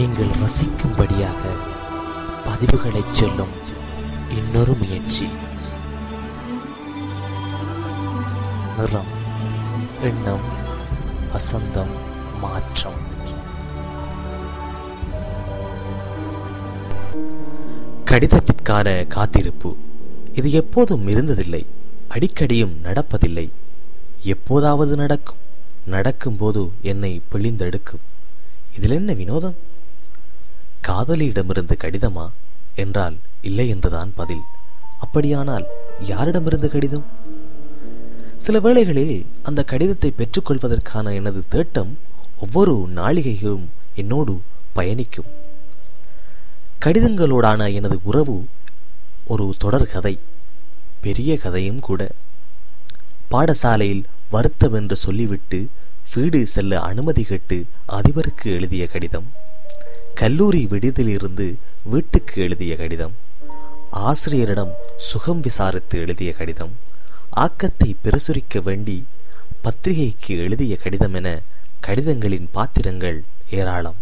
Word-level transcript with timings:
நீங்கள் 0.00 0.26
ரசிக்கும்படியாக 0.26 1.40
பதிவுகளை 2.44 3.02
சொல்லும் 3.12 3.48
இன்னொரு 4.30 4.72
முயற்சி. 4.74 5.28
நிறம் 8.78 9.10
எண்ணம் 10.02 10.46
வசந்தம் 11.32 11.92
மாற்றம். 12.40 13.00
கடிதத்திற்கான 18.04 19.06
காத்திருப்பு. 19.06 19.76
இது 20.34 20.50
எப்போதும் 20.50 21.08
இருந்ததில்லை 21.08 21.66
அடிக்கடியும் 22.08 22.76
நடப்பதில்லை. 22.84 23.50
எப்போதாவது 24.22 24.96
நடக்கும். 24.96 25.36
நடக்கும்போது 25.84 26.72
என்னை 26.82 27.22
பிழிந்தெடுக்கும். 27.32 28.06
இதில் 28.76 28.90
என்ன 28.90 29.12
வினோதம்? 29.12 29.68
காதலியிடமிருந்து 30.86 31.76
கடிதமா? 31.76 32.30
என்றால் 32.74 33.16
இல்லை 33.40 33.68
என்றுதான் 33.68 34.12
பதில். 34.14 34.40
அப்படியானால் 35.00 35.66
யாரிடமிருந்து 36.04 36.68
கடிதம்? 36.68 37.04
சில 38.36 38.60
வேளைகளில் 38.60 39.26
அந்த 39.42 39.64
கடிதத்தை 39.64 40.14
பெற்றுக்கொள்வதற்கான 40.16 41.14
எனது 41.14 41.44
தேட்டம் 41.50 41.94
ஒவ்வொரு 42.40 42.88
நாளிகையும் 42.96 43.64
என்னோடு 43.94 44.42
பயணிக்கும். 44.72 45.24
கடிதங்களோடான 46.84 47.74
எனது 47.74 48.00
உறவு 48.02 48.46
ஒரு 49.26 49.54
தொடர் 49.58 49.86
கதை 49.86 50.18
பெரிய 51.00 51.38
கதையும் 51.38 51.80
கூட. 51.80 52.10
பாடசாலையில் 53.30 54.02
வருத்தம் 54.30 54.72
என்று 54.72 54.96
சொல்லிவிட்டு 54.96 55.68
வீடு 56.14 56.46
செல்ல 56.46 56.80
அனுமதி 56.80 57.22
கேட்டு 57.22 57.66
அதிபருக்கு 57.88 58.44
எழுதிய 58.44 58.86
கடிதம். 58.86 59.32
கல்லூரி 60.14 60.66
விடுதியிலிருந்து 60.70 61.54
வீட்டுக்கு 61.82 62.42
எழுதிய 62.42 62.76
கடிதம். 62.76 63.14
ஆசிரியரிடம் 63.90 64.72
சுகம் 64.96 65.40
விசாரித்து 65.40 65.98
எழுதிய 65.98 66.32
கடிதம். 66.32 66.72
ஆக்கத்தை 67.30 67.96
பிரசுரிக்க 68.04 68.62
வேண்டி 68.62 69.04
பத்திரிகைக்கு 69.60 70.36
எழுதிய 70.38 70.76
கடிதம் 70.76 71.14
என 71.14 71.40
கடிதங்களின் 71.86 72.48
பாத்திரங்கள் 72.52 73.22
ஏராளம். 73.50 73.94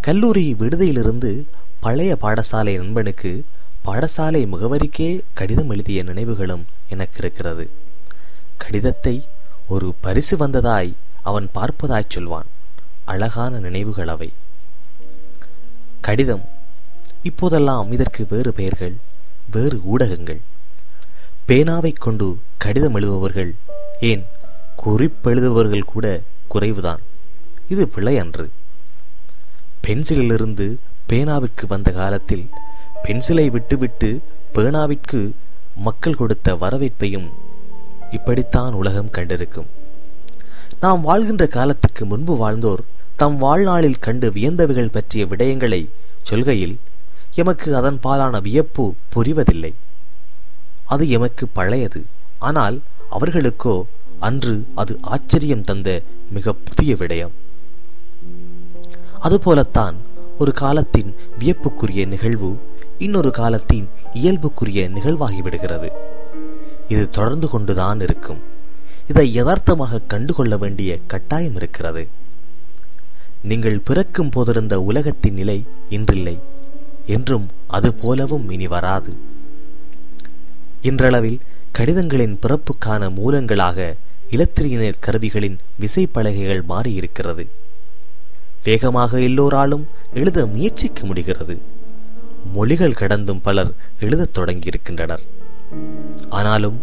கல்லூரி 0.00 0.54
விடுதியிலிருந்து 0.58 1.44
பழைய 1.80 2.18
பாடசாலை 2.22 2.76
நண்பனுக்கு 2.76 3.44
பாடசாலை 3.84 4.42
முகவரிக்கே 4.54 5.20
கடிதம் 5.32 5.70
எழுதிய 5.70 6.02
நினைவுகளும் 6.02 6.66
எனக்கு 6.88 7.18
இருக்கிறது 7.18 7.70
கடிதத்தை 8.56 9.26
ஒரு 9.68 9.94
பரிசு 10.00 10.36
வந்ததாய் 10.36 10.92
அவன் 11.22 11.48
பார்ப்பதாய் 11.54 12.12
சொல்வான். 12.14 12.46
அழகான 13.04 13.58
நினைவுகள் 13.58 14.08
அவை. 14.08 14.32
கடிதம். 16.02 16.44
இப்போதெல்லாம் 17.22 17.92
இதற்கு 17.92 18.26
வேறு 18.30 18.52
பெயர்கள் 18.52 18.94
வேறு 19.50 19.80
ஊடகங்கள். 19.84 20.40
பேனாவைக் 21.48 22.00
கொண்டு 22.00 22.26
கடிதம் 22.56 22.94
எழுதுபவர்கள் 22.94 23.50
ஏன் 24.00 24.24
குறிப்பெழுதுபவர்கள் 24.84 25.90
கூட 25.92 26.20
குறைவுதான். 26.54 27.02
இது 27.68 27.88
பிழை 27.88 28.18
அன்று 28.18 28.50
பென்சிலிலிருந்து 29.86 30.66
பேனாவிற்கு 31.08 31.66
வந்த 31.68 31.90
காலத்தில் 31.90 32.48
பென்சிலை 33.04 33.46
விட்டுவிட்டு 33.50 34.10
பேனாவிற்கு 34.54 35.20
மக்கள் 35.76 36.14
கொடுத்த 36.14 36.54
வரவேற்பையும் 36.54 37.28
இப்படித்தான் 38.10 38.72
உலகம் 38.72 39.12
கண்டிருக்கும். 39.12 39.70
நாம் 40.80 41.00
வாழ்கின்ற 41.00 41.46
காலத்துக்கு 41.46 42.04
முன்பு 42.04 42.36
வாழ்ந்தோர் 42.36 42.82
தம் 43.22 43.36
வாழ்நாளில் 43.36 43.98
கண்டு 43.98 44.30
வியந்தவைகள் 44.30 44.92
பற்றிய 44.92 45.24
விடயங்களை 45.24 45.88
சொல்கையில் 46.30 46.74
எமக்கு 47.34 47.76
அதன் 47.76 47.98
பாலான 48.00 48.40
வியப்பு 48.40 48.94
புரிவதில்லை. 49.14 49.74
அது 50.84 51.04
எமக்கு 51.08 51.48
பழையது. 51.48 52.00
ஆனால் 52.38 52.80
அவர்களுக்கோ 53.10 53.82
அன்று 54.18 54.66
அது 54.74 54.98
ஆச்சரியம் 55.00 55.64
தந்த 55.64 56.02
மிக 56.30 56.52
புதிய 56.52 56.94
விடயம். 56.94 57.34
அதுபோலத்தான் 59.20 59.96
ஒரு 60.38 60.52
காலத்தின் 60.52 61.14
வியப்புக்குரிய 61.38 62.06
நிகழ்வு 62.06 62.50
இன்னொரு 62.98 63.30
காலத்தின் 63.30 63.88
இயல்புக்குரிய 64.14 64.88
நிகழ்வாகிவிடுகிறது. 64.96 65.90
இது 66.88 67.10
தொடர்ந்து 67.10 67.48
கொண்டுதான் 67.48 68.00
இருக்கும். 68.00 68.42
இதை 69.08 69.32
யதார்த்தமாக 69.32 70.02
கண்டுகொள்ள 70.06 70.56
வேண்டிய 70.56 70.98
கட்டாயம் 71.06 71.54
இருக்கிறது. 71.54 72.08
நீங்கள் 73.42 73.78
பிறக்கும் 73.78 74.30
போதிருந்த 74.36 74.74
உலகத்தின் 74.74 75.34
நிலை 75.34 75.66
இன்றில்லை 75.90 76.38
என்றும் 77.06 77.48
அது 77.66 77.94
போலவும் 77.94 78.50
இனி 78.50 78.66
வராது. 78.66 79.16
இன்றளவில் 80.80 81.40
கடிதங்களின் 81.78 82.36
பிறப்புக்கான 82.42 83.10
மூலங்களாக 83.10 83.94
இலத்திரியினர் 84.30 84.98
கருவிகளின் 85.00 85.58
விசைப்பலகைகள் 85.80 86.62
மாறியிருக்கிறது. 86.68 87.46
வேகமாக 88.64 89.20
எல்லோராலும் 89.20 89.86
எழுத 90.14 90.46
முயற்சிக்க 90.46 91.04
முடிகிறது. 91.04 91.58
மொழிகள் 92.52 92.92
கடந்தும் 92.92 93.40
பலர் 93.42 93.72
எழுதத் 94.00 94.38
தொடங்கியிருக்கின்றனர். 94.38 95.22
ஆனாலும் 96.28 96.80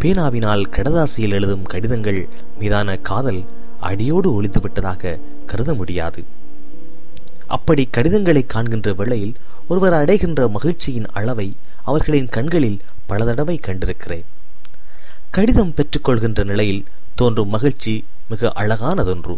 பேனாவினால் 0.00 0.64
கடதாசியில் 0.70 1.30
எழுதும் 1.30 1.62
கடிதங்கள் 1.62 2.28
மீதான 2.58 2.96
காதல் 2.96 3.44
அடியோடு 3.80 4.42
ஒளிந்துவிட்டதாக 4.42 5.18
கருத 5.48 5.74
முடியாது. 5.74 6.22
அப்படி 7.46 7.82
கடிதங்களை 7.90 8.42
காண்கின்ற 8.46 8.92
வேளையில் 8.92 9.34
ஒருவர் 9.68 9.92
அடைகின்ற 9.92 10.48
மகிழ்ச்சியின் 10.48 11.08
அளவை 11.18 11.48
அவர்களின் 11.84 12.28
கண்களில் 12.28 12.80
பல 13.06 13.24
தடவை 13.24 13.56
கண்டிருக்கிறேன். 13.66 14.26
கடிதம் 15.30 15.74
பெற்றுக்கொள்கின்ற 15.76 16.44
நிலையில் 16.44 16.84
தோன்றும் 17.14 17.48
மகிழ்ச்சி 17.48 17.94
மிக 18.28 18.52
அழகானதொன்று. 18.56 19.36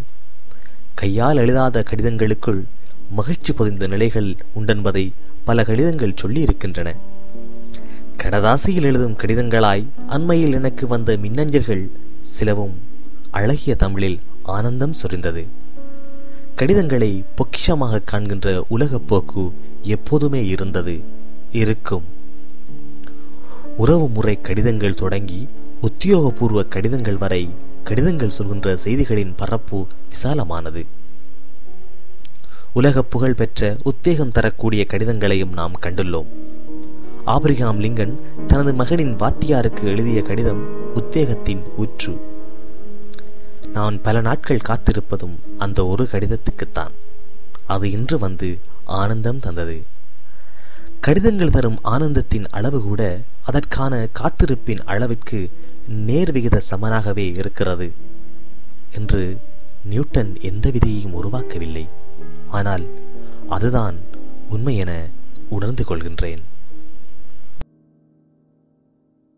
கையால் 0.94 1.36
எழுதாத 1.36 1.84
கடிதங்களுக்குள் 1.90 2.62
மகிழ்ச்சி 3.10 3.52
பொதிந்த 3.52 3.86
நிலைகள் 3.86 4.30
உண்டென்பதை 4.58 5.04
பல 5.44 5.64
கடிதங்கள் 5.64 6.18
சொல்லியிருக்கின்றன. 6.22 6.88
கடதாசியில் 8.22 8.88
எழுதும் 8.90 9.16
கடிதங்களாய் 9.16 9.84
அண்மையில் 10.08 10.52
எனக்கு 10.52 10.86
வந்த 10.86 11.16
மின்னஞ்சல்கள் 11.16 11.84
சிலவும் 12.20 12.74
அழகிய 13.30 13.74
தமிழில் 13.74 14.18
ஆனந்தம் 14.42 14.92
சொரிந்தது. 14.92 15.42
கடிதங்களை 16.60 17.24
பொக்கிஷமாக 17.36 18.04
காண்கின்ற 18.04 18.64
உலகப் 18.68 19.08
போக்கு 19.08 19.52
எப்போதுமே 19.82 20.46
இருந்தது 20.46 21.00
இருக்கும். 21.52 22.04
உறவு 23.76 24.08
முறை 24.08 24.40
கடிதங்கள் 24.40 24.94
தொடங்கி 24.94 25.48
உத்தியோகபூர்வ 25.82 26.68
கடிதங்கள் 26.68 27.16
வரை 27.16 27.48
கடிதங்கள் 27.84 28.30
சொல்கின்ற 28.30 28.76
செய்திகளின் 28.84 29.32
பரப்பு 29.36 29.86
விசாலமானது. 30.08 30.86
உலக 32.72 33.02
புகழ் 33.02 33.34
பெற்ற 33.34 33.76
உத்வேகம் 33.82 34.32
தரக்கூடிய 34.32 34.86
கடிதங்களையும் 34.88 35.52
நாம் 35.52 35.72
கண்டுள்ளோம். 35.82 36.26
ஆபிரிகாம் 37.26 37.80
லிங்கன் 37.80 38.12
தனது 38.46 38.74
மகனின் 38.74 39.16
வாத்தியாருக்கு 39.16 39.82
எழுதிய 39.82 40.22
கடிதம் 40.22 40.62
உத்வேகத்தின் 40.96 41.62
ஊற்று 41.76 42.29
நான் 43.72 44.02
பல 44.02 44.20
நாட்கள் 44.20 44.66
காத்திருப்பதும் 44.68 45.36
அந்த 45.58 45.86
ஒரு 45.86 46.04
கடிதத்துக்குத்தான். 46.12 46.94
அது 47.66 47.90
இன்று 47.90 48.18
வந்து 48.18 48.58
ஆனந்தம் 48.84 49.40
தந்தது. 49.40 49.82
கடிதங்கள் 51.00 51.50
தரும் 51.50 51.78
ஆனந்தத்தின் 51.84 52.46
அளவு 52.50 52.82
கூட 52.82 53.02
அதற்கான 53.42 54.08
காத்திருப்பின் 54.12 54.82
அளவிற்கு 54.84 55.50
நேர்விகித 56.06 56.60
சமனாகவே 56.70 57.26
இருக்கிறது 57.34 57.92
என்று 58.92 59.40
நியூட்டன் 59.84 60.40
எந்த 60.40 60.70
விதியையும் 60.70 61.16
உருவாக்கவில்லை. 61.22 61.88
ஆனால் 62.48 62.86
அதுதான் 63.48 63.96
உண்மை 64.48 64.76
என 64.76 64.92
உணர்ந்து 65.48 65.84
கொள்கின்றேன். 65.84 66.42